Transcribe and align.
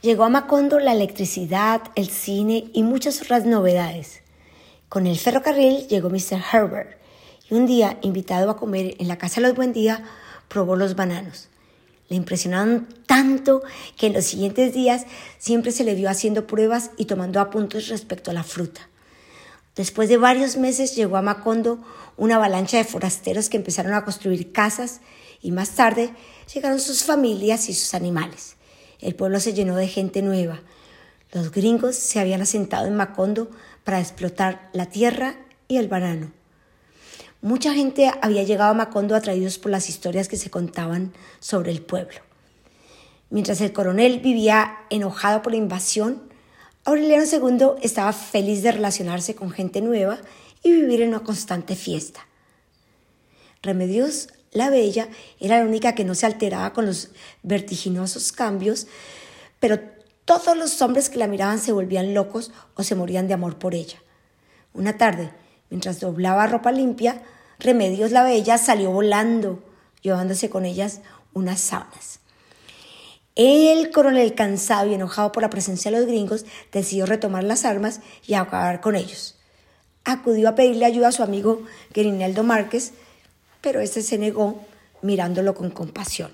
Llegó 0.00 0.22
a 0.22 0.28
Macondo 0.28 0.78
la 0.78 0.92
electricidad, 0.92 1.82
el 1.96 2.08
cine 2.08 2.70
y 2.72 2.84
muchas 2.84 3.20
otras 3.20 3.44
novedades. 3.46 4.20
Con 4.88 5.08
el 5.08 5.18
ferrocarril 5.18 5.88
llegó 5.88 6.08
Mr. 6.08 6.40
Herbert 6.52 6.96
y 7.50 7.54
un 7.54 7.66
día, 7.66 7.98
invitado 8.02 8.48
a 8.48 8.56
comer 8.56 8.94
en 9.00 9.08
la 9.08 9.18
casa 9.18 9.40
de 9.40 9.48
los 9.48 9.56
Buendía, 9.56 10.04
probó 10.46 10.76
los 10.76 10.94
bananos. 10.94 11.48
Le 12.08 12.14
impresionaron 12.14 12.86
tanto 13.06 13.60
que 13.96 14.06
en 14.06 14.12
los 14.12 14.24
siguientes 14.24 14.72
días 14.72 15.04
siempre 15.38 15.72
se 15.72 15.82
le 15.82 15.96
vio 15.96 16.08
haciendo 16.08 16.46
pruebas 16.46 16.92
y 16.96 17.06
tomando 17.06 17.40
apuntes 17.40 17.88
respecto 17.88 18.30
a 18.30 18.34
la 18.34 18.44
fruta. 18.44 18.88
Después 19.74 20.08
de 20.08 20.16
varios 20.16 20.56
meses 20.56 20.94
llegó 20.94 21.16
a 21.16 21.22
Macondo 21.22 21.82
una 22.16 22.36
avalancha 22.36 22.76
de 22.76 22.84
forasteros 22.84 23.48
que 23.48 23.56
empezaron 23.56 23.94
a 23.94 24.04
construir 24.04 24.52
casas 24.52 25.00
y 25.42 25.50
más 25.50 25.70
tarde 25.70 26.10
llegaron 26.54 26.78
sus 26.78 27.02
familias 27.02 27.68
y 27.68 27.74
sus 27.74 27.94
animales. 27.94 28.57
El 29.00 29.14
pueblo 29.14 29.40
se 29.40 29.54
llenó 29.54 29.76
de 29.76 29.88
gente 29.88 30.22
nueva. 30.22 30.60
Los 31.32 31.52
gringos 31.52 31.96
se 31.96 32.20
habían 32.20 32.42
asentado 32.42 32.86
en 32.86 32.96
Macondo 32.96 33.50
para 33.84 34.00
explotar 34.00 34.70
la 34.72 34.86
tierra 34.86 35.36
y 35.68 35.76
el 35.76 35.88
banano. 35.88 36.32
Mucha 37.40 37.72
gente 37.72 38.10
había 38.20 38.42
llegado 38.42 38.70
a 38.72 38.74
Macondo 38.74 39.14
atraídos 39.14 39.58
por 39.58 39.70
las 39.70 39.88
historias 39.88 40.26
que 40.26 40.36
se 40.36 40.50
contaban 40.50 41.12
sobre 41.38 41.70
el 41.70 41.82
pueblo. 41.82 42.20
Mientras 43.30 43.60
el 43.60 43.72
coronel 43.72 44.20
vivía 44.20 44.78
enojado 44.90 45.42
por 45.42 45.52
la 45.52 45.58
invasión, 45.58 46.22
Aureliano 46.84 47.24
II 47.30 47.82
estaba 47.82 48.12
feliz 48.12 48.62
de 48.62 48.72
relacionarse 48.72 49.34
con 49.34 49.50
gente 49.50 49.82
nueva 49.82 50.18
y 50.62 50.72
vivir 50.72 51.02
en 51.02 51.10
una 51.10 51.20
constante 51.20 51.76
fiesta. 51.76 52.26
Remedios 53.62 54.28
la 54.52 54.70
Bella 54.70 55.08
era 55.40 55.58
la 55.58 55.64
única 55.64 55.94
que 55.94 56.04
no 56.04 56.14
se 56.14 56.26
alteraba 56.26 56.72
con 56.72 56.86
los 56.86 57.10
vertiginosos 57.42 58.32
cambios, 58.32 58.86
pero 59.60 59.78
todos 60.24 60.56
los 60.56 60.80
hombres 60.82 61.08
que 61.08 61.18
la 61.18 61.26
miraban 61.26 61.58
se 61.58 61.72
volvían 61.72 62.14
locos 62.14 62.52
o 62.74 62.82
se 62.82 62.94
morían 62.94 63.28
de 63.28 63.34
amor 63.34 63.58
por 63.58 63.74
ella. 63.74 63.98
Una 64.74 64.96
tarde, 64.96 65.30
mientras 65.70 66.00
doblaba 66.00 66.46
ropa 66.46 66.72
limpia, 66.72 67.22
Remedios 67.58 68.12
la 68.12 68.22
Bella 68.22 68.56
salió 68.58 68.90
volando, 68.90 69.62
llevándose 70.02 70.48
con 70.48 70.64
ellas 70.64 71.00
unas 71.32 71.60
sábanas. 71.60 72.20
El 73.34 73.90
coronel, 73.90 74.34
cansado 74.34 74.90
y 74.90 74.94
enojado 74.94 75.30
por 75.32 75.42
la 75.42 75.50
presencia 75.50 75.90
de 75.90 75.98
los 75.98 76.06
gringos, 76.06 76.44
decidió 76.72 77.06
retomar 77.06 77.44
las 77.44 77.64
armas 77.64 78.00
y 78.26 78.34
acabar 78.34 78.80
con 78.80 78.96
ellos. 78.96 79.36
Acudió 80.04 80.48
a 80.48 80.54
pedirle 80.54 80.84
ayuda 80.84 81.08
a 81.08 81.12
su 81.12 81.22
amigo 81.22 81.62
Gerinaldo 81.94 82.42
Márquez, 82.42 82.94
pero 83.60 83.80
este 83.80 84.02
se 84.02 84.18
negó 84.18 84.64
mirándolo 85.02 85.54
con 85.54 85.70
compasión. 85.70 86.30